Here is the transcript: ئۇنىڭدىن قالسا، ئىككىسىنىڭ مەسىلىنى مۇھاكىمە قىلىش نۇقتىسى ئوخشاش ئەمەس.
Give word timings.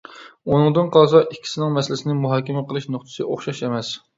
ئۇنىڭدىن 0.53 0.89
قالسا، 0.95 1.21
ئىككىسىنىڭ 1.35 1.75
مەسىلىنى 1.77 2.17
مۇھاكىمە 2.25 2.65
قىلىش 2.73 2.89
نۇقتىسى 2.95 3.29
ئوخشاش 3.29 3.63
ئەمەس. 3.69 3.97